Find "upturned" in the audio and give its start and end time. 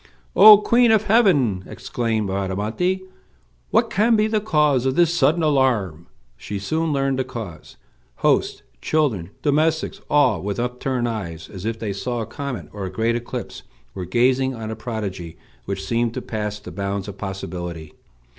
10.59-11.07